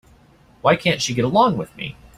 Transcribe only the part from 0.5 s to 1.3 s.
Why can't she get